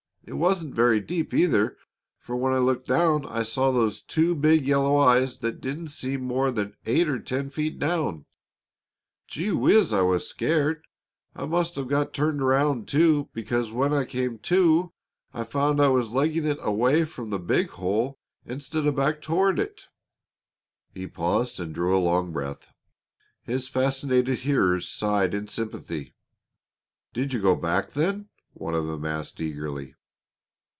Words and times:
It 0.23 0.35
wasn't 0.35 0.75
very 0.75 1.01
deep, 1.01 1.33
either, 1.33 1.77
for 2.19 2.35
when 2.37 2.53
I 2.53 2.59
looked 2.59 2.87
down 2.87 3.25
I 3.25 3.41
saw 3.41 3.71
those 3.71 4.01
two 4.01 4.35
big 4.35 4.67
yellow 4.67 4.95
eyes 4.97 5.39
that 5.39 5.59
didn't 5.59 5.87
seem 5.89 6.21
more 6.21 6.51
than 6.51 6.75
eight 6.85 7.09
or 7.09 7.17
ten 7.19 7.49
feet 7.49 7.79
down. 7.79 8.25
Gee 9.27 9.51
whiz! 9.51 9.91
I 9.91 10.03
was 10.03 10.25
scared. 10.27 10.85
I 11.35 11.45
must 11.47 11.75
have 11.75 11.87
got 11.87 12.13
turned 12.13 12.39
around, 12.39 12.87
too; 12.87 13.29
because, 13.33 13.71
when 13.71 13.93
I 13.93 14.05
came 14.05 14.37
to, 14.37 14.93
I 15.33 15.43
found 15.43 15.81
I 15.81 15.89
was 15.89 16.11
legging 16.13 16.45
it 16.45 16.59
away 16.61 17.03
from 17.03 17.31
the 17.31 17.39
big 17.39 17.71
hole 17.71 18.19
instead 18.45 18.85
of 18.85 18.95
back 18.95 19.21
toward 19.23 19.57
it." 19.59 19.87
He 20.93 21.07
paused 21.07 21.59
and 21.59 21.73
drew 21.73 21.97
a 21.97 21.99
long 21.99 22.31
breath; 22.31 22.71
his 23.41 23.67
fascinated 23.67 24.39
hearers 24.41 24.87
sighed 24.87 25.33
in 25.33 25.47
sympathy. 25.47 26.13
"Did 27.11 27.33
you 27.33 27.41
go 27.41 27.55
back 27.55 27.89
then?" 27.89 28.29
one 28.53 28.75
of 28.75 28.85
them 28.85 29.03
asked 29.03 29.41
eagerly. 29.41 29.95